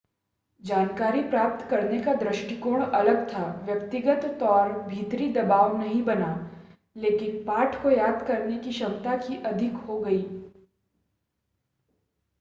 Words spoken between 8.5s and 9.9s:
की क्षमता की अधिक